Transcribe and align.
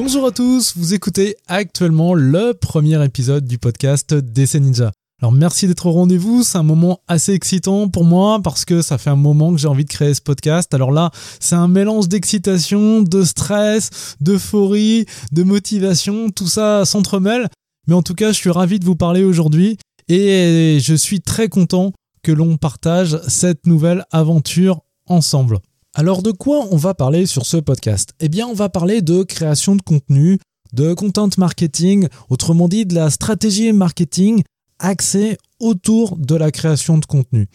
Bonjour 0.00 0.26
à 0.26 0.30
tous, 0.30 0.76
vous 0.76 0.94
écoutez 0.94 1.34
actuellement 1.48 2.14
le 2.14 2.54
premier 2.54 3.04
épisode 3.04 3.46
du 3.46 3.58
podcast 3.58 4.14
DC 4.14 4.54
Ninja. 4.54 4.92
Alors 5.20 5.32
merci 5.32 5.66
d'être 5.66 5.86
au 5.86 5.90
rendez-vous, 5.90 6.44
c'est 6.44 6.56
un 6.56 6.62
moment 6.62 7.00
assez 7.08 7.32
excitant 7.32 7.88
pour 7.88 8.04
moi 8.04 8.40
parce 8.40 8.64
que 8.64 8.80
ça 8.80 8.96
fait 8.96 9.10
un 9.10 9.16
moment 9.16 9.50
que 9.50 9.58
j'ai 9.58 9.66
envie 9.66 9.84
de 9.84 9.90
créer 9.90 10.14
ce 10.14 10.20
podcast. 10.20 10.72
Alors 10.72 10.92
là, 10.92 11.10
c'est 11.40 11.56
un 11.56 11.66
mélange 11.66 12.08
d'excitation, 12.08 13.02
de 13.02 13.24
stress, 13.24 14.14
d'euphorie, 14.20 15.06
de 15.32 15.42
motivation, 15.42 16.30
tout 16.30 16.46
ça 16.46 16.84
s'entremêle. 16.84 17.48
Mais 17.88 17.94
en 17.94 18.02
tout 18.02 18.14
cas, 18.14 18.28
je 18.28 18.36
suis 18.36 18.50
ravi 18.50 18.78
de 18.78 18.84
vous 18.84 18.94
parler 18.94 19.24
aujourd'hui 19.24 19.78
et 20.06 20.78
je 20.80 20.94
suis 20.94 21.20
très 21.20 21.48
content 21.48 21.92
que 22.22 22.30
l'on 22.30 22.56
partage 22.56 23.20
cette 23.26 23.66
nouvelle 23.66 24.04
aventure 24.12 24.78
ensemble. 25.06 25.58
Alors 25.94 26.22
de 26.22 26.30
quoi 26.30 26.66
on 26.70 26.76
va 26.76 26.94
parler 26.94 27.26
sur 27.26 27.46
ce 27.46 27.56
podcast? 27.56 28.10
Eh 28.20 28.28
bien 28.28 28.46
on 28.46 28.54
va 28.54 28.68
parler 28.68 29.00
de 29.00 29.22
création 29.22 29.74
de 29.74 29.82
contenu, 29.82 30.38
de 30.72 30.94
content 30.94 31.30
marketing, 31.38 32.08
autrement 32.28 32.68
dit 32.68 32.86
de 32.86 32.94
la 32.94 33.10
stratégie 33.10 33.72
marketing 33.72 34.42
axée 34.78 35.38
autour 35.58 36.16
de 36.16 36.36
la 36.36 36.50
création 36.50 36.98
de 36.98 37.06
contenu. 37.06 37.48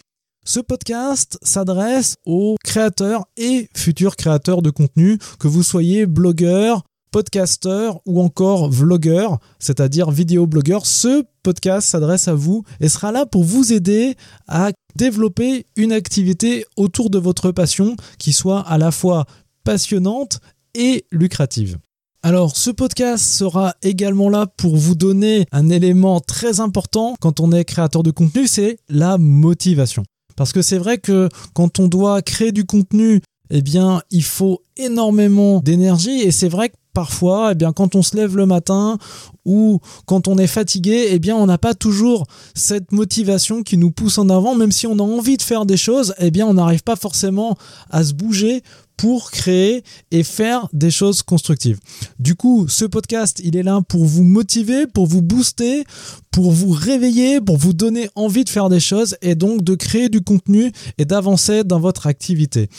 Ce 0.45 0.59
podcast 0.59 1.37
s'adresse 1.41 2.15
aux 2.25 2.57
créateurs 2.63 3.25
et 3.37 3.69
futurs 3.75 4.17
créateurs 4.17 4.61
de 4.61 4.71
contenu, 4.71 5.17
que 5.39 5.47
vous 5.47 5.63
soyez 5.63 6.05
blogueur, 6.05 6.83
podcasteur 7.13 8.01
ou 8.07 8.21
encore 8.21 8.71
vlogueur, 8.71 9.37
c'est-à-dire 9.59 10.09
vidéoblogueur, 10.09 10.87
ce 10.87 11.23
podcast 11.43 11.87
s'adresse 11.87 12.27
à 12.27 12.33
vous 12.33 12.63
et 12.81 12.89
sera 12.89 13.11
là 13.11 13.27
pour 13.27 13.43
vous 13.43 13.71
aider 13.71 14.15
à 14.47 14.71
développer 14.95 15.67
une 15.75 15.91
activité 15.91 16.65
autour 16.75 17.11
de 17.11 17.19
votre 17.19 17.51
passion 17.51 17.95
qui 18.17 18.33
soit 18.33 18.61
à 18.61 18.79
la 18.79 18.89
fois 18.89 19.25
passionnante 19.63 20.39
et 20.73 21.05
lucrative. 21.11 21.77
Alors 22.23 22.57
ce 22.57 22.71
podcast 22.71 23.23
sera 23.23 23.75
également 23.83 24.29
là 24.29 24.47
pour 24.47 24.75
vous 24.75 24.95
donner 24.95 25.45
un 25.51 25.69
élément 25.69 26.19
très 26.19 26.61
important 26.61 27.13
quand 27.21 27.39
on 27.39 27.51
est 27.51 27.63
créateur 27.63 28.01
de 28.01 28.09
contenu, 28.09 28.47
c'est 28.47 28.77
la 28.89 29.19
motivation. 29.19 30.03
Parce 30.35 30.51
que 30.51 30.63
c'est 30.63 30.79
vrai 30.79 30.97
que 30.97 31.29
quand 31.53 31.79
on 31.79 31.87
doit 31.87 32.23
créer 32.23 32.51
du 32.51 32.65
contenu, 32.65 33.21
eh 33.51 33.61
bien, 33.61 34.01
il 34.09 34.23
faut 34.23 34.63
énormément 34.77 35.59
d'énergie 35.59 36.21
et 36.21 36.31
c'est 36.31 36.49
vrai 36.49 36.69
que 36.69 36.75
parfois, 36.93 37.51
eh 37.51 37.55
bien, 37.55 37.73
quand 37.73 37.95
on 37.95 38.01
se 38.01 38.15
lève 38.15 38.37
le 38.37 38.45
matin 38.45 38.97
ou 39.45 39.79
quand 40.05 40.27
on 40.27 40.37
est 40.37 40.47
fatigué, 40.47 41.07
eh 41.09 41.19
bien, 41.19 41.35
on 41.35 41.45
n'a 41.45 41.57
pas 41.57 41.73
toujours 41.73 42.25
cette 42.53 42.91
motivation 42.91 43.63
qui 43.63 43.77
nous 43.77 43.91
pousse 43.91 44.17
en 44.17 44.29
avant, 44.29 44.55
même 44.55 44.71
si 44.71 44.87
on 44.87 44.99
a 44.99 45.03
envie 45.03 45.37
de 45.37 45.41
faire 45.41 45.65
des 45.65 45.77
choses, 45.77 46.13
eh 46.19 46.31
bien, 46.31 46.47
on 46.47 46.53
n'arrive 46.53 46.83
pas 46.83 46.95
forcément 46.95 47.57
à 47.89 48.03
se 48.03 48.13
bouger 48.13 48.63
pour 48.95 49.31
créer 49.31 49.83
et 50.11 50.23
faire 50.23 50.67
des 50.71 50.91
choses 50.91 51.23
constructives. 51.23 51.79
Du 52.19 52.35
coup, 52.35 52.67
ce 52.69 52.85
podcast, 52.85 53.41
il 53.43 53.57
est 53.57 53.63
là 53.63 53.81
pour 53.87 54.05
vous 54.05 54.23
motiver, 54.23 54.87
pour 54.87 55.07
vous 55.07 55.21
booster, 55.21 55.83
pour 56.31 56.51
vous 56.51 56.69
réveiller, 56.69 57.41
pour 57.41 57.57
vous 57.57 57.73
donner 57.73 58.09
envie 58.15 58.43
de 58.43 58.49
faire 58.49 58.69
des 58.69 58.79
choses 58.79 59.17
et 59.21 59.35
donc 59.35 59.63
de 59.63 59.75
créer 59.75 60.09
du 60.09 60.21
contenu 60.21 60.71
et 60.97 61.05
d'avancer 61.05 61.63
dans 61.63 61.79
votre 61.79 62.07
activité. 62.07 62.69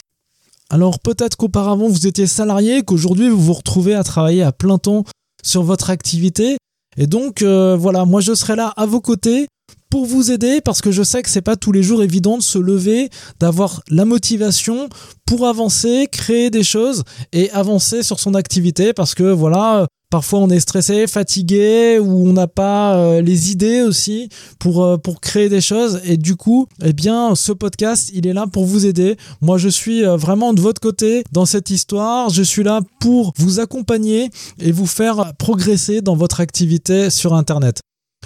Alors 0.75 0.99
peut-être 0.99 1.37
qu'auparavant 1.37 1.87
vous 1.87 2.05
étiez 2.05 2.27
salarié, 2.27 2.83
qu'aujourd'hui 2.83 3.29
vous 3.29 3.39
vous 3.39 3.53
retrouvez 3.53 3.95
à 3.95 4.03
travailler 4.03 4.43
à 4.43 4.51
plein 4.51 4.77
temps 4.77 5.05
sur 5.41 5.63
votre 5.63 5.89
activité. 5.89 6.57
Et 6.97 7.07
donc 7.07 7.43
euh, 7.43 7.77
voilà, 7.79 8.03
moi 8.03 8.19
je 8.19 8.33
serai 8.33 8.57
là 8.57 8.73
à 8.75 8.85
vos 8.85 8.99
côtés 8.99 9.47
pour 9.95 10.05
vous 10.05 10.29
aider 10.29 10.59
parce 10.59 10.81
que 10.81 10.91
je 10.91 11.03
sais 11.03 11.23
que 11.23 11.29
c'est 11.29 11.41
pas 11.41 11.55
tous 11.55 11.71
les 11.71 11.81
jours 11.81 12.03
évident 12.03 12.37
de 12.37 12.43
se 12.43 12.57
lever, 12.57 13.09
d'avoir 13.39 13.81
la 13.89 14.03
motivation 14.03 14.89
pour 15.25 15.47
avancer, 15.47 16.09
créer 16.11 16.49
des 16.49 16.63
choses 16.63 17.03
et 17.31 17.49
avancer 17.51 18.03
sur 18.03 18.19
son 18.19 18.35
activité 18.35 18.91
parce 18.91 19.15
que 19.15 19.23
voilà, 19.23 19.87
Parfois 20.11 20.39
on 20.39 20.49
est 20.49 20.59
stressé, 20.59 21.07
fatigué 21.07 21.97
ou 21.99 22.29
on 22.29 22.33
n'a 22.33 22.47
pas 22.47 22.95
euh, 22.95 23.21
les 23.21 23.51
idées 23.51 23.81
aussi 23.81 24.29
pour, 24.59 24.83
euh, 24.83 24.97
pour 24.97 25.19
créer 25.19 25.49
des 25.49 25.61
choses 25.61 25.99
et 26.03 26.15
du 26.15 26.35
coup, 26.35 26.67
eh 26.83 26.93
bien 26.93 27.33
ce 27.33 27.53
podcast, 27.53 28.11
il 28.13 28.27
est 28.27 28.33
là 28.33 28.47
pour 28.47 28.65
vous 28.65 28.85
aider. 28.85 29.15
Moi 29.41 29.57
je 29.57 29.69
suis 29.69 30.05
euh, 30.05 30.17
vraiment 30.17 30.53
de 30.53 30.59
votre 30.59 30.81
côté 30.81 31.23
dans 31.31 31.45
cette 31.45 31.69
histoire, 31.69 32.29
je 32.29 32.43
suis 32.43 32.63
là 32.63 32.81
pour 32.99 33.33
vous 33.37 33.61
accompagner 33.61 34.29
et 34.59 34.73
vous 34.73 34.87
faire 34.87 35.33
progresser 35.37 36.01
dans 36.01 36.17
votre 36.17 36.41
activité 36.41 37.09
sur 37.09 37.33
internet. 37.33 37.79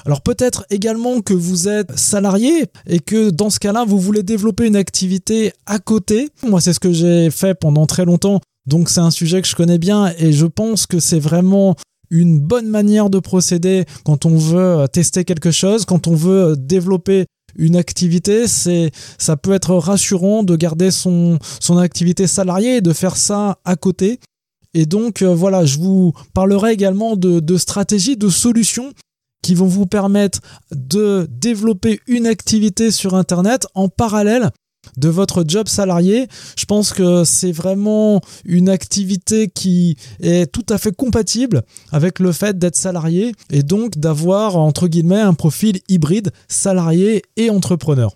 Alors 0.05 0.21
peut-être 0.21 0.65
également 0.69 1.21
que 1.21 1.33
vous 1.33 1.67
êtes 1.67 1.97
salarié 1.97 2.65
et 2.87 2.99
que 2.99 3.29
dans 3.29 3.49
ce 3.49 3.59
cas-là, 3.59 3.85
vous 3.85 3.99
voulez 3.99 4.23
développer 4.23 4.67
une 4.67 4.75
activité 4.75 5.53
à 5.65 5.79
côté. 5.79 6.29
Moi, 6.47 6.61
c'est 6.61 6.73
ce 6.73 6.79
que 6.79 6.93
j'ai 6.93 7.29
fait 7.31 7.53
pendant 7.55 7.85
très 7.85 8.05
longtemps 8.05 8.41
donc 8.69 8.89
c'est 8.89 8.99
un 8.99 9.11
sujet 9.11 9.41
que 9.41 9.47
je 9.47 9.55
connais 9.55 9.79
bien 9.79 10.13
et 10.19 10.31
je 10.31 10.45
pense 10.45 10.85
que 10.85 10.99
c'est 10.99 11.19
vraiment 11.19 11.75
une 12.11 12.39
bonne 12.39 12.67
manière 12.67 13.09
de 13.09 13.19
procéder 13.19 13.85
quand 14.05 14.25
on 14.25 14.37
veut 14.37 14.87
tester 14.91 15.25
quelque 15.25 15.51
chose, 15.51 15.85
quand 15.85 16.07
on 16.07 16.15
veut 16.15 16.55
développer 16.55 17.25
une 17.55 17.75
activité, 17.75 18.47
c'est 18.47 18.91
ça 19.17 19.37
peut 19.37 19.53
être 19.53 19.75
rassurant 19.75 20.43
de 20.43 20.55
garder 20.55 20.91
son, 20.91 21.39
activité 21.79 22.27
salariée 22.27 22.77
et 22.77 22.81
de 22.81 22.93
faire 22.93 23.17
ça 23.17 23.57
à 23.65 23.75
côté. 23.75 24.19
Et 24.75 24.85
donc 24.85 25.23
euh, 25.23 25.33
voilà, 25.33 25.65
je 25.65 25.79
vous 25.79 26.13
parlerai 26.35 26.73
également 26.73 27.15
de, 27.15 27.39
de 27.39 27.57
stratégies, 27.57 28.17
de 28.17 28.29
solutions 28.29 28.93
qui 29.41 29.55
vont 29.55 29.67
vous 29.67 29.85
permettre 29.85 30.39
de 30.71 31.27
développer 31.29 31.99
une 32.07 32.27
activité 32.27 32.91
sur 32.91 33.15
Internet 33.15 33.67
en 33.73 33.89
parallèle 33.89 34.51
de 34.97 35.09
votre 35.09 35.43
job 35.47 35.67
salarié. 35.67 36.27
Je 36.57 36.65
pense 36.65 36.93
que 36.93 37.23
c'est 37.23 37.51
vraiment 37.51 38.21
une 38.45 38.69
activité 38.69 39.49
qui 39.49 39.97
est 40.21 40.51
tout 40.51 40.65
à 40.69 40.77
fait 40.77 40.95
compatible 40.95 41.63
avec 41.91 42.19
le 42.19 42.31
fait 42.31 42.57
d'être 42.57 42.75
salarié 42.75 43.33
et 43.49 43.63
donc 43.63 43.97
d'avoir 43.97 44.57
entre 44.57 44.87
guillemets 44.87 45.19
un 45.19 45.33
profil 45.33 45.79
hybride 45.89 46.31
salarié 46.47 47.23
et 47.35 47.49
entrepreneur. 47.49 48.15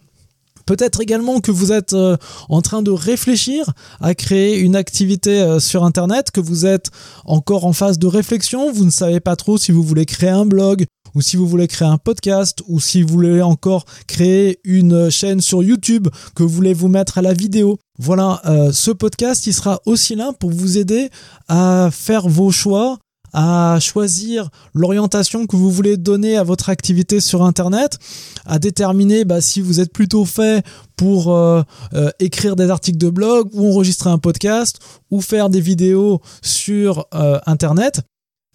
Peut-être 0.65 1.01
également 1.01 1.41
que 1.41 1.51
vous 1.51 1.73
êtes 1.73 1.91
euh, 1.91 2.15
en 2.47 2.61
train 2.61 2.81
de 2.81 2.91
réfléchir 2.91 3.65
à 3.99 4.15
créer 4.15 4.57
une 4.57 4.77
activité 4.77 5.41
euh, 5.41 5.59
sur 5.59 5.83
Internet, 5.83 6.31
que 6.31 6.39
vous 6.39 6.65
êtes 6.65 6.89
encore 7.25 7.65
en 7.65 7.73
phase 7.73 7.99
de 7.99 8.07
réflexion, 8.07 8.71
vous 8.71 8.85
ne 8.85 8.89
savez 8.89 9.19
pas 9.19 9.35
trop 9.35 9.57
si 9.57 9.73
vous 9.73 9.83
voulez 9.83 10.05
créer 10.05 10.29
un 10.29 10.45
blog 10.45 10.85
ou 11.15 11.21
si 11.21 11.37
vous 11.37 11.47
voulez 11.47 11.67
créer 11.67 11.87
un 11.87 11.97
podcast, 11.97 12.61
ou 12.67 12.79
si 12.79 13.01
vous 13.01 13.13
voulez 13.13 13.41
encore 13.41 13.85
créer 14.07 14.59
une 14.63 15.09
chaîne 15.09 15.41
sur 15.41 15.63
YouTube, 15.63 16.07
que 16.35 16.43
vous 16.43 16.49
voulez 16.49 16.73
vous 16.73 16.87
mettre 16.87 17.17
à 17.17 17.21
la 17.21 17.33
vidéo. 17.33 17.79
Voilà, 17.99 18.41
euh, 18.45 18.71
ce 18.71 18.91
podcast, 18.91 19.45
il 19.47 19.53
sera 19.53 19.81
aussi 19.85 20.15
là 20.15 20.31
pour 20.39 20.49
vous 20.49 20.77
aider 20.77 21.09
à 21.47 21.89
faire 21.91 22.27
vos 22.27 22.51
choix, 22.51 22.97
à 23.33 23.77
choisir 23.79 24.49
l'orientation 24.73 25.47
que 25.47 25.55
vous 25.55 25.71
voulez 25.71 25.97
donner 25.97 26.37
à 26.37 26.43
votre 26.43 26.69
activité 26.69 27.19
sur 27.19 27.43
Internet, 27.43 27.97
à 28.45 28.59
déterminer 28.59 29.25
bah, 29.25 29.41
si 29.41 29.61
vous 29.61 29.79
êtes 29.79 29.91
plutôt 29.91 30.25
fait 30.25 30.65
pour 30.95 31.35
euh, 31.35 31.61
euh, 31.93 32.09
écrire 32.19 32.55
des 32.55 32.69
articles 32.69 32.97
de 32.99 33.09
blog 33.09 33.49
ou 33.53 33.67
enregistrer 33.69 34.09
un 34.09 34.19
podcast 34.19 34.79
ou 35.09 35.21
faire 35.21 35.49
des 35.49 35.61
vidéos 35.61 36.21
sur 36.41 37.07
Internet. 37.45 38.01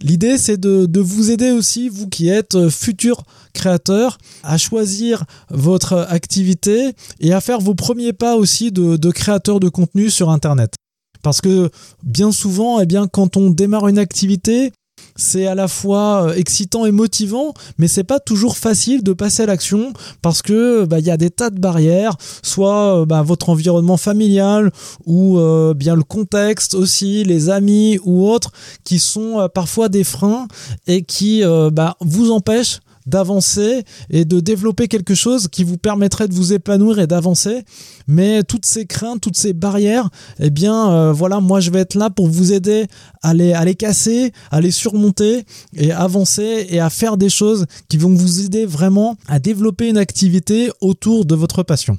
L'idée, 0.01 0.39
c'est 0.39 0.59
de, 0.59 1.01
vous 1.01 1.31
aider 1.31 1.51
aussi, 1.51 1.89
vous 1.89 2.09
qui 2.09 2.29
êtes 2.29 2.55
euh, 2.55 2.71
futur 2.71 3.25
créateur, 3.53 4.19
à 4.45 4.57
choisir 4.57 5.25
votre 5.51 5.95
activité 6.09 6.93
et 7.19 7.33
à 7.33 7.41
faire 7.41 7.61
vos 7.61 7.75
premiers 7.75 8.13
pas 8.13 8.37
aussi 8.37 8.71
de, 8.71 8.97
de 8.97 9.11
créateur 9.11 9.59
de 9.59 9.69
contenu 9.69 10.11
sur 10.11 10.31
Internet. 10.31 10.75
Parce 11.23 11.41
que 11.41 11.71
bien 12.05 12.31
souvent, 12.31 12.79
eh 12.79 12.87
bien, 12.87 13.09
quand 13.09 13.37
on 13.37 13.51
démarre 13.51 13.89
une 13.89 13.99
activité, 13.99 14.73
c'est 15.17 15.47
à 15.47 15.55
la 15.55 15.69
fois 15.69 16.29
euh, 16.29 16.35
excitant 16.35 16.87
et 16.87 16.93
motivant, 16.93 17.53
mais 17.77 17.89
c'est 17.89 18.05
pas 18.05 18.21
toujours 18.21 18.57
facile 18.57 19.03
de 19.03 19.13
passer 19.13 19.43
à 19.43 19.47
l'action 19.47 19.93
parce 20.23 20.43
que 20.43 20.85
bah, 20.85 21.01
il 21.01 21.07
y 21.07 21.11
a 21.11 21.17
des 21.17 21.31
tas 21.31 21.51
de 21.51 21.59
barrières, 21.59 22.17
soit 22.43 23.01
euh, 23.01 23.05
bah, 23.07 23.23
votre 23.23 23.51
environnement 23.51 23.97
familial 23.97 24.71
ou 25.07 25.39
euh, 25.39 25.75
bien 25.75 25.95
le 25.95 26.05
contexte 26.05 26.75
aussi, 26.75 27.25
les 27.25 27.51
amis 27.51 27.99
ou 28.05 28.29
autres, 28.29 28.53
qui 28.85 28.99
sont 28.99 29.49
parfois 29.53 29.89
des 29.89 30.05
freins 30.05 30.47
et 30.87 31.03
qui 31.03 31.43
bah, 31.73 31.97
vous 32.01 32.31
empêchent 32.31 32.81
d'avancer 33.09 33.85
et 34.11 34.25
de 34.25 34.41
développer 34.41 34.89
quelque 34.89 35.15
chose 35.15 35.49
qui 35.49 35.65
vous 35.65 35.79
permettrait 35.79 36.29
de 36.29 36.35
vous 36.35 36.53
épanouir 36.53 36.99
et 36.99 37.07
d'avancer. 37.07 37.65
Mais 38.07 38.43
toutes 38.43 38.67
ces 38.67 38.87
craintes, 38.87 39.21
toutes 39.21 39.37
ces 39.37 39.53
barrières, 39.53 40.09
eh 40.39 40.51
bien, 40.51 40.91
euh, 40.91 41.13
voilà, 41.13 41.41
moi 41.41 41.61
je 41.61 41.71
vais 41.71 41.81
être 41.81 41.95
là 41.95 42.11
pour 42.11 42.29
vous 42.29 42.53
aider 42.53 42.87
à 43.23 43.35
les, 43.35 43.53
à 43.53 43.65
les 43.65 43.75
casser, 43.75 44.33
à 44.51 44.61
les 44.61 44.71
surmonter 44.71 45.45
et 45.75 45.93
avancer 45.93 46.67
et 46.71 46.81
à 46.81 46.91
faire 46.91 47.17
des 47.17 47.29
choses 47.29 47.67
qui 47.89 47.97
vont 47.97 48.15
vous 48.15 48.45
aider 48.45 48.67
vraiment 48.67 49.17
à 49.27 49.39
développer 49.39 49.89
une 49.89 49.99
activité 49.99 50.71
autour 50.81 51.25
de 51.25 51.35
votre 51.35 51.63
passion. 51.63 51.99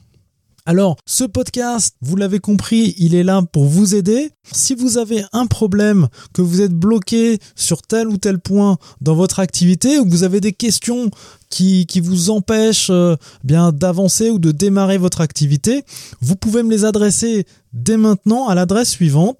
Alors, 0.65 0.97
ce 1.05 1.23
podcast, 1.23 1.95
vous 2.01 2.15
l'avez 2.15 2.39
compris, 2.39 2.93
il 2.97 3.15
est 3.15 3.23
là 3.23 3.41
pour 3.51 3.65
vous 3.65 3.95
aider. 3.95 4.31
Si 4.51 4.75
vous 4.75 4.97
avez 4.97 5.23
un 5.31 5.47
problème, 5.47 6.07
que 6.33 6.41
vous 6.41 6.61
êtes 6.61 6.73
bloqué 6.73 7.39
sur 7.55 7.81
tel 7.81 8.07
ou 8.07 8.17
tel 8.17 8.39
point 8.39 8.77
dans 9.01 9.15
votre 9.15 9.39
activité, 9.39 9.99
ou 9.99 10.05
que 10.05 10.09
vous 10.09 10.23
avez 10.23 10.41
des 10.41 10.53
questions 10.53 11.09
qui, 11.49 11.85
qui 11.85 12.01
vous 12.01 12.29
empêchent 12.29 12.89
euh, 12.91 13.15
bien 13.43 13.71
d'avancer 13.71 14.29
ou 14.29 14.39
de 14.39 14.51
démarrer 14.51 14.97
votre 14.97 15.21
activité, 15.21 15.83
vous 16.21 16.35
pouvez 16.35 16.63
me 16.63 16.69
les 16.69 16.85
adresser 16.85 17.45
dès 17.73 17.97
maintenant 17.97 18.47
à 18.47 18.55
l'adresse 18.55 18.89
suivante 18.89 19.37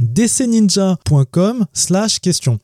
dcninja.com 0.00 1.66
slash 1.72 2.20
question. 2.20 2.58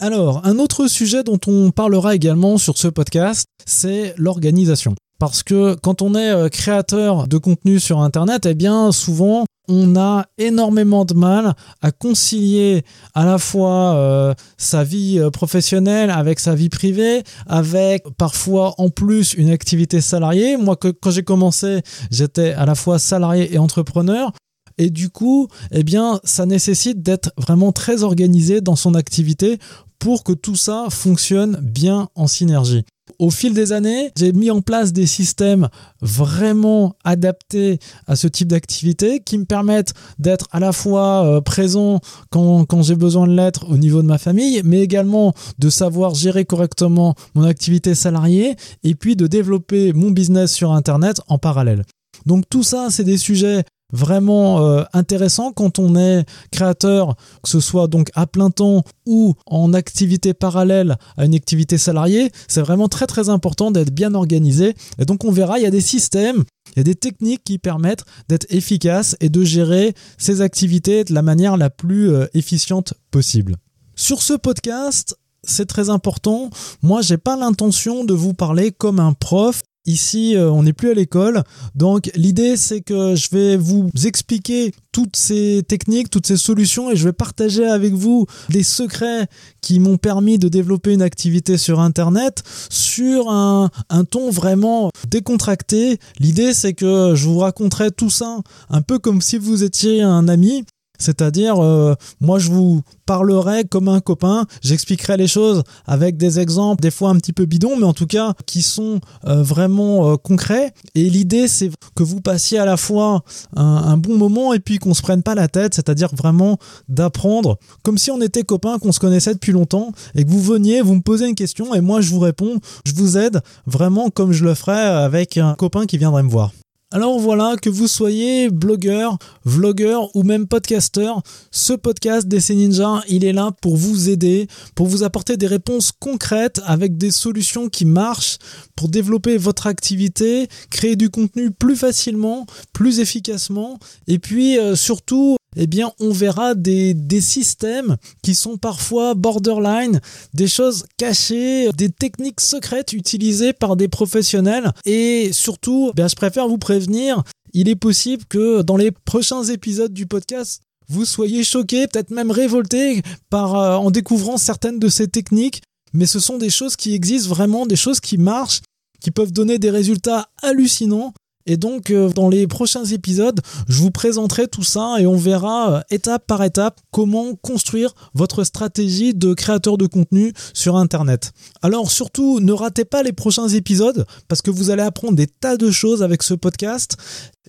Alors, 0.00 0.44
un 0.44 0.58
autre 0.58 0.86
sujet 0.88 1.22
dont 1.22 1.38
on 1.46 1.70
parlera 1.70 2.14
également 2.14 2.58
sur 2.58 2.78
ce 2.78 2.88
podcast, 2.88 3.46
c'est 3.64 4.14
l'organisation. 4.16 4.94
Parce 5.18 5.42
que 5.42 5.74
quand 5.74 6.02
on 6.02 6.14
est 6.14 6.30
euh, 6.30 6.48
créateur 6.48 7.28
de 7.28 7.38
contenu 7.38 7.80
sur 7.80 8.00
Internet, 8.00 8.46
eh 8.46 8.54
bien 8.54 8.92
souvent 8.92 9.44
on 9.68 9.96
a 9.96 10.26
énormément 10.36 11.04
de 11.04 11.14
mal 11.14 11.54
à 11.80 11.90
concilier 11.90 12.84
à 13.14 13.24
la 13.24 13.38
fois 13.38 13.94
euh, 13.94 14.34
sa 14.58 14.84
vie 14.84 15.18
euh, 15.18 15.30
professionnelle 15.30 16.10
avec 16.10 16.40
sa 16.40 16.54
vie 16.54 16.68
privée, 16.68 17.22
avec 17.46 18.04
parfois 18.18 18.74
en 18.78 18.90
plus 18.90 19.34
une 19.34 19.50
activité 19.50 20.00
salariée. 20.00 20.56
Moi, 20.56 20.76
quand 20.76 21.10
j'ai 21.10 21.22
commencé, 21.22 21.80
j'étais 22.10 22.52
à 22.52 22.66
la 22.66 22.74
fois 22.74 22.98
salarié 22.98 23.54
et 23.54 23.58
entrepreneur. 23.58 24.32
Et 24.76 24.90
du 24.90 25.08
coup, 25.08 25.48
eh 25.70 25.84
bien, 25.84 26.20
ça 26.24 26.46
nécessite 26.46 27.00
d'être 27.00 27.30
vraiment 27.38 27.70
très 27.70 28.02
organisé 28.02 28.60
dans 28.60 28.76
son 28.76 28.94
activité 28.94 29.58
pour 30.00 30.24
que 30.24 30.32
tout 30.32 30.56
ça 30.56 30.88
fonctionne 30.90 31.58
bien 31.62 32.08
en 32.16 32.26
synergie. 32.26 32.84
Au 33.18 33.30
fil 33.30 33.52
des 33.52 33.72
années, 33.72 34.10
j'ai 34.16 34.32
mis 34.32 34.50
en 34.50 34.62
place 34.62 34.92
des 34.92 35.06
systèmes 35.06 35.68
vraiment 36.00 36.96
adaptés 37.04 37.78
à 38.06 38.16
ce 38.16 38.26
type 38.28 38.48
d'activité 38.48 39.20
qui 39.20 39.36
me 39.36 39.44
permettent 39.44 39.92
d'être 40.18 40.48
à 40.52 40.60
la 40.60 40.72
fois 40.72 41.24
euh, 41.24 41.40
présent 41.40 42.00
quand, 42.30 42.64
quand 42.64 42.82
j'ai 42.82 42.96
besoin 42.96 43.26
de 43.26 43.34
l'être 43.34 43.68
au 43.70 43.76
niveau 43.76 44.00
de 44.00 44.06
ma 44.06 44.18
famille, 44.18 44.62
mais 44.64 44.80
également 44.80 45.34
de 45.58 45.68
savoir 45.68 46.14
gérer 46.14 46.44
correctement 46.46 47.14
mon 47.34 47.44
activité 47.44 47.94
salariée 47.94 48.56
et 48.82 48.94
puis 48.94 49.16
de 49.16 49.26
développer 49.26 49.92
mon 49.92 50.10
business 50.10 50.52
sur 50.52 50.72
Internet 50.72 51.20
en 51.28 51.38
parallèle. 51.38 51.84
Donc 52.26 52.44
tout 52.48 52.62
ça, 52.62 52.88
c'est 52.90 53.04
des 53.04 53.18
sujets 53.18 53.64
vraiment 53.94 54.66
euh, 54.66 54.82
intéressant 54.92 55.52
quand 55.52 55.78
on 55.78 55.96
est 55.96 56.26
créateur, 56.50 57.16
que 57.42 57.48
ce 57.48 57.60
soit 57.60 57.86
donc 57.86 58.10
à 58.14 58.26
plein 58.26 58.50
temps 58.50 58.82
ou 59.06 59.34
en 59.46 59.72
activité 59.72 60.34
parallèle 60.34 60.96
à 61.16 61.24
une 61.24 61.34
activité 61.34 61.78
salariée. 61.78 62.30
C'est 62.48 62.60
vraiment 62.60 62.88
très 62.88 63.06
très 63.06 63.28
important 63.28 63.70
d'être 63.70 63.92
bien 63.92 64.14
organisé. 64.14 64.74
Et 64.98 65.04
donc 65.04 65.24
on 65.24 65.30
verra, 65.30 65.58
il 65.58 65.62
y 65.62 65.66
a 65.66 65.70
des 65.70 65.80
systèmes, 65.80 66.44
il 66.74 66.78
y 66.78 66.80
a 66.80 66.84
des 66.84 66.94
techniques 66.94 67.44
qui 67.44 67.58
permettent 67.58 68.04
d'être 68.28 68.46
efficace 68.50 69.16
et 69.20 69.28
de 69.28 69.44
gérer 69.44 69.94
ces 70.18 70.40
activités 70.40 71.04
de 71.04 71.14
la 71.14 71.22
manière 71.22 71.56
la 71.56 71.70
plus 71.70 72.10
euh, 72.10 72.26
efficiente 72.34 72.94
possible. 73.10 73.56
Sur 73.94 74.22
ce 74.22 74.34
podcast, 74.34 75.16
c'est 75.44 75.66
très 75.66 75.90
important. 75.90 76.50
Moi, 76.82 77.02
j'ai 77.02 77.18
pas 77.18 77.36
l'intention 77.36 78.04
de 78.04 78.14
vous 78.14 78.34
parler 78.34 78.72
comme 78.72 78.98
un 78.98 79.12
prof 79.12 79.62
Ici, 79.86 80.34
euh, 80.34 80.50
on 80.50 80.62
n'est 80.62 80.72
plus 80.72 80.90
à 80.90 80.94
l'école. 80.94 81.44
Donc, 81.74 82.10
l'idée, 82.14 82.56
c'est 82.56 82.80
que 82.80 83.14
je 83.14 83.28
vais 83.30 83.56
vous 83.58 83.90
expliquer 84.04 84.72
toutes 84.92 85.16
ces 85.16 85.62
techniques, 85.68 86.08
toutes 86.08 86.26
ces 86.26 86.38
solutions 86.38 86.90
et 86.90 86.96
je 86.96 87.04
vais 87.04 87.12
partager 87.12 87.66
avec 87.66 87.92
vous 87.92 88.26
des 88.48 88.62
secrets 88.62 89.26
qui 89.60 89.80
m'ont 89.80 89.98
permis 89.98 90.38
de 90.38 90.48
développer 90.48 90.92
une 90.92 91.02
activité 91.02 91.58
sur 91.58 91.80
Internet 91.80 92.42
sur 92.70 93.30
un, 93.30 93.70
un 93.90 94.04
ton 94.04 94.30
vraiment 94.30 94.90
décontracté. 95.08 95.98
L'idée, 96.18 96.54
c'est 96.54 96.72
que 96.72 97.14
je 97.14 97.26
vous 97.26 97.38
raconterai 97.38 97.90
tout 97.90 98.10
ça 98.10 98.38
un 98.70 98.80
peu 98.80 98.98
comme 98.98 99.20
si 99.20 99.36
vous 99.36 99.64
étiez 99.64 100.00
un 100.00 100.28
ami 100.28 100.64
c'est-à-dire, 100.98 101.62
euh, 101.62 101.94
moi, 102.20 102.38
je 102.38 102.50
vous 102.50 102.82
parlerai 103.06 103.64
comme 103.64 103.88
un 103.88 104.00
copain, 104.00 104.46
j'expliquerai 104.62 105.16
les 105.16 105.26
choses 105.26 105.62
avec 105.86 106.16
des 106.16 106.38
exemples, 106.38 106.82
des 106.82 106.90
fois 106.90 107.10
un 107.10 107.16
petit 107.16 107.32
peu 107.32 107.44
bidons, 107.44 107.76
mais 107.76 107.84
en 107.84 107.92
tout 107.92 108.06
cas 108.06 108.34
qui 108.46 108.62
sont 108.62 109.00
euh, 109.26 109.42
vraiment 109.42 110.12
euh, 110.12 110.16
concrets. 110.16 110.72
Et 110.94 111.10
l'idée, 111.10 111.48
c'est 111.48 111.70
que 111.94 112.02
vous 112.02 112.20
passiez 112.20 112.58
à 112.58 112.64
la 112.64 112.76
fois 112.76 113.22
un, 113.56 113.96
bon 113.96 114.16
moment 114.16 114.52
et 114.52 114.60
puis 114.60 114.78
qu'on 114.78 114.94
se 114.94 115.02
prenne 115.02 115.22
pas 115.22 115.34
la 115.34 115.48
tête, 115.48 115.74
c'est-à-dire 115.74 116.08
vraiment 116.14 116.58
d'apprendre 116.88 117.58
comme 117.82 117.98
si 117.98 118.10
on 118.10 118.20
était 118.20 118.42
copains, 118.42 118.78
qu'on 118.78 118.92
se 118.92 119.00
connaissait 119.00 119.34
depuis 119.34 119.52
longtemps, 119.52 119.92
et 120.14 120.24
que 120.24 120.30
vous 120.30 120.42
veniez, 120.42 120.82
vous 120.82 120.94
me 120.94 121.02
posez 121.02 121.28
une 121.28 121.34
question 121.34 121.74
et 121.74 121.80
moi 121.80 122.00
je 122.00 122.10
vous 122.10 122.20
réponds, 122.20 122.58
je 122.84 122.94
vous 122.94 123.18
aide 123.18 123.40
vraiment 123.66 124.10
comme 124.10 124.32
je 124.32 124.44
le 124.44 124.54
ferais 124.54 124.80
avec 124.80 125.36
un 125.36 125.54
copain 125.54 125.86
qui 125.86 125.98
viendrait 125.98 126.22
me 126.22 126.30
voir. 126.30 126.50
Alors 126.92 127.18
voilà, 127.18 127.56
que 127.60 127.70
vous 127.70 127.88
soyez 127.88 128.50
blogueur, 128.50 129.18
vlogueur 129.44 130.14
ou 130.14 130.22
même 130.22 130.46
podcasteur, 130.46 131.22
ce 131.50 131.72
podcast 131.72 132.28
d'Essai 132.28 132.54
Ninja, 132.54 133.02
il 133.08 133.24
est 133.24 133.32
là 133.32 133.50
pour 133.60 133.76
vous 133.76 134.10
aider, 134.10 134.46
pour 134.76 134.86
vous 134.86 135.02
apporter 135.02 135.36
des 135.36 135.48
réponses 135.48 135.90
concrètes 135.90 136.60
avec 136.64 136.96
des 136.96 137.10
solutions 137.10 137.68
qui 137.68 137.84
marchent 137.84 138.38
pour 138.76 138.88
développer 138.88 139.38
votre 139.38 139.66
activité, 139.66 140.46
créer 140.70 140.94
du 140.94 141.10
contenu 141.10 141.50
plus 141.50 141.74
facilement, 141.74 142.46
plus 142.72 143.00
efficacement 143.00 143.78
et 144.06 144.20
puis 144.20 144.58
euh, 144.58 144.76
surtout 144.76 145.36
eh 145.56 145.66
bien, 145.66 145.92
on 146.00 146.10
verra 146.10 146.54
des, 146.54 146.94
des, 146.94 147.20
systèmes 147.20 147.96
qui 148.22 148.34
sont 148.34 148.56
parfois 148.56 149.14
borderline, 149.14 150.00
des 150.34 150.48
choses 150.48 150.84
cachées, 150.96 151.70
des 151.76 151.90
techniques 151.90 152.40
secrètes 152.40 152.92
utilisées 152.92 153.52
par 153.52 153.76
des 153.76 153.88
professionnels. 153.88 154.72
Et 154.84 155.32
surtout, 155.32 155.92
bien, 155.94 156.08
je 156.08 156.16
préfère 156.16 156.48
vous 156.48 156.58
prévenir, 156.58 157.22
il 157.52 157.68
est 157.68 157.76
possible 157.76 158.24
que 158.28 158.62
dans 158.62 158.76
les 158.76 158.90
prochains 158.90 159.44
épisodes 159.44 159.92
du 159.92 160.06
podcast, 160.06 160.60
vous 160.88 161.04
soyez 161.04 161.44
choqués, 161.44 161.86
peut-être 161.86 162.10
même 162.10 162.30
révoltés 162.30 163.02
par, 163.30 163.54
euh, 163.54 163.76
en 163.76 163.90
découvrant 163.90 164.36
certaines 164.36 164.78
de 164.78 164.88
ces 164.88 165.08
techniques. 165.08 165.62
Mais 165.92 166.06
ce 166.06 166.18
sont 166.18 166.36
des 166.36 166.50
choses 166.50 166.76
qui 166.76 166.94
existent 166.94 167.30
vraiment, 167.30 167.66
des 167.66 167.76
choses 167.76 168.00
qui 168.00 168.18
marchent, 168.18 168.60
qui 169.00 169.10
peuvent 169.10 169.32
donner 169.32 169.58
des 169.58 169.70
résultats 169.70 170.28
hallucinants. 170.42 171.14
Et 171.46 171.56
donc, 171.56 171.90
euh, 171.90 172.08
dans 172.08 172.28
les 172.28 172.46
prochains 172.46 172.84
épisodes, 172.84 173.40
je 173.68 173.78
vous 173.80 173.90
présenterai 173.90 174.48
tout 174.48 174.62
ça 174.62 174.96
et 174.98 175.06
on 175.06 175.16
verra 175.16 175.72
euh, 175.72 175.80
étape 175.90 176.26
par 176.26 176.42
étape 176.42 176.80
comment 176.90 177.34
construire 177.34 177.94
votre 178.14 178.44
stratégie 178.44 179.14
de 179.14 179.34
créateur 179.34 179.76
de 179.76 179.86
contenu 179.86 180.32
sur 180.54 180.76
Internet. 180.76 181.32
Alors 181.60 181.90
surtout, 181.90 182.40
ne 182.40 182.52
ratez 182.52 182.84
pas 182.84 183.02
les 183.02 183.12
prochains 183.12 183.48
épisodes 183.48 184.06
parce 184.28 184.40
que 184.40 184.50
vous 184.50 184.70
allez 184.70 184.82
apprendre 184.82 185.14
des 185.14 185.26
tas 185.26 185.56
de 185.56 185.70
choses 185.70 186.02
avec 186.02 186.22
ce 186.22 186.34
podcast. 186.34 186.96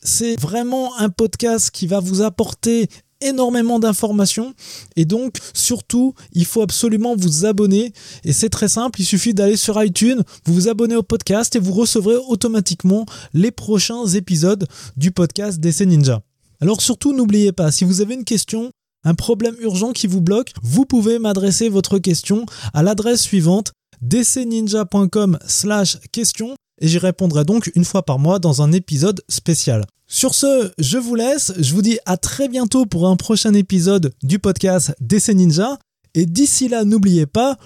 C'est 0.04 0.40
vraiment 0.40 0.98
un 0.98 1.10
podcast 1.10 1.72
qui 1.72 1.88
va 1.88 2.00
vous 2.00 2.22
apporter 2.22 2.90
énormément 3.28 3.80
d'informations. 3.80 4.54
Et 4.96 5.06
donc 5.06 5.38
surtout 5.54 6.14
il 6.34 6.46
faut 6.46 6.62
absolument 6.62 7.16
vous 7.16 7.46
abonner. 7.46 7.94
Et 8.24 8.34
c'est 8.34 8.50
très 8.50 8.68
simple 8.68 9.02
il 9.02 9.06
suffit 9.06 9.34
d'aller 9.34 9.58
sur 9.58 9.82
iTunes 9.82 10.24
vous 10.46 10.54
vous 10.54 10.68
abonnez 10.68 10.96
au 10.96 11.04
podcast 11.04 11.56
et 11.56 11.60
vous 11.60 11.74
recevrez 11.74 12.16
automatiquement 12.28 13.06
les 13.34 13.52
prochains 13.52 14.06
épisodes 14.08 14.68
du 14.98 15.12
podcast 15.12 15.60
d'essai 15.60 15.86
ninja. 15.86 16.22
Alors 16.62 16.82
surtout 16.82 17.14
n'oubliez 17.14 17.52
pas 17.52 17.72
si 17.72 17.84
vous 17.84 18.02
avez 18.02 18.16
une 18.16 18.26
question 18.26 18.72
un 19.04 19.16
problème 19.16 19.56
urgent 19.60 19.92
qui 19.92 20.08
vous 20.08 20.22
bloque 20.22 20.52
vous 20.64 20.86
pouvez 20.86 21.20
m'adresser 21.20 21.70
votre 21.70 22.00
question 22.00 22.46
à 22.74 22.84
l'adresse 22.84 23.22
suivante 23.22 23.72
dcninja.com 24.02 25.40
slash 25.48 25.98
question 26.12 26.56
et 26.80 26.88
j'y 26.88 26.98
répondrai 26.98 27.46
donc 27.46 27.72
une 27.76 27.86
fois 27.86 28.04
par 28.04 28.20
mois 28.20 28.40
dans 28.40 28.62
un 28.62 28.72
épisode 28.72 29.22
spécial. 29.30 29.86
Sur 30.08 30.36
ce, 30.36 30.72
je 30.78 30.98
vous 30.98 31.16
laisse, 31.16 31.54
je 31.58 31.74
vous 31.74 31.82
dis 31.82 32.00
à 32.06 32.18
très 32.18 32.48
bientôt 32.48 32.86
pour 32.86 33.08
un 33.08 33.16
prochain 33.16 33.54
épisode 33.54 34.14
du 34.24 34.40
podcast 34.40 34.96
DC 35.00 35.30
Ninja, 35.30 35.80
et 36.14 36.26
d'ici 36.26 36.68
là, 36.68 36.86
n'oubliez 36.86 37.26
pas, 37.26 37.58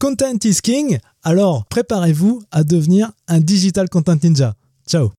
Content 0.00 0.38
is 0.44 0.60
King, 0.62 1.00
alors 1.24 1.66
préparez-vous 1.66 2.42
à 2.52 2.62
devenir 2.62 3.10
un 3.26 3.40
digital 3.40 3.88
content 3.88 4.16
ninja. 4.22 4.54
Ciao 4.86 5.17